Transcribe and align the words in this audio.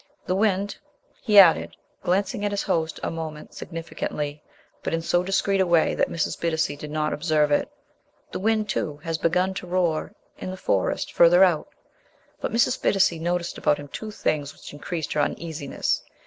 The 0.25 0.35
wind," 0.35 0.79
he 1.21 1.37
added, 1.37 1.75
glancing 2.01 2.43
at 2.43 2.49
his 2.49 2.63
host 2.63 2.99
a 3.03 3.11
moment 3.11 3.53
significantly, 3.53 4.41
but 4.81 4.95
in 4.95 5.01
so 5.03 5.21
discreet 5.21 5.61
a 5.61 5.67
way 5.67 5.93
that 5.93 6.09
Mrs. 6.09 6.39
Bittacy 6.41 6.75
did 6.75 6.89
not 6.89 7.13
observe 7.13 7.51
it, 7.51 7.69
"the 8.31 8.39
wind, 8.39 8.67
too, 8.67 8.97
has 9.03 9.19
begun 9.19 9.53
to 9.53 9.67
roar... 9.67 10.15
in 10.39 10.49
the 10.49 10.57
Forest... 10.57 11.13
further 11.13 11.43
out." 11.43 11.67
But 12.39 12.51
Mrs. 12.51 12.81
Bittacy 12.81 13.19
noticed 13.19 13.59
about 13.59 13.77
him 13.77 13.89
two 13.89 14.09
things 14.09 14.53
which 14.53 14.73
increased 14.73 15.13
her 15.13 15.21
uneasiness. 15.21 16.01